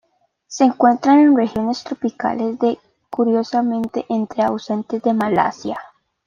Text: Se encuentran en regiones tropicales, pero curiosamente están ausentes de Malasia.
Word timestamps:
Se 0.47 0.63
encuentran 0.63 1.19
en 1.19 1.37
regiones 1.37 1.83
tropicales, 1.83 2.57
pero 2.59 2.79
curiosamente 3.11 4.07
están 4.09 4.47
ausentes 4.47 5.03
de 5.03 5.13
Malasia. 5.13 5.77